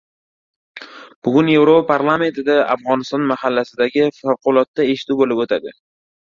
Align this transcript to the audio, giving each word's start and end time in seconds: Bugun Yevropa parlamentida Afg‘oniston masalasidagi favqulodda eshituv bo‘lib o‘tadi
Bugun 1.27 1.51
Yevropa 1.53 1.83
parlamentida 1.91 2.55
Afg‘oniston 2.77 3.27
masalasidagi 3.33 4.09
favqulodda 4.23 4.89
eshituv 4.95 5.23
bo‘lib 5.23 5.45
o‘tadi 5.47 5.77